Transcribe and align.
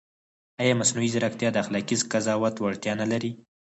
ایا 0.61 0.73
مصنوعي 0.81 1.09
ځیرکتیا 1.13 1.49
د 1.51 1.57
اخلاقي 1.63 1.95
قضاوت 2.11 2.55
وړتیا 2.59 2.93
نه 3.01 3.05
لري؟ 3.11 3.31